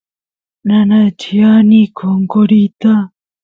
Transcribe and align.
nanachiani 0.67 1.81
qonqoriyta 1.97 2.93